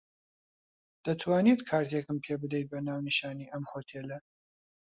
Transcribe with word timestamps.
دەتوانیت 1.05 1.61
کارتێکم 1.69 2.17
پێ 2.23 2.33
بدەیت 2.41 2.67
بە 2.71 2.79
ناونیشانی 2.87 3.49
ئەم 3.51 3.63
هۆتێلە. 3.71 4.17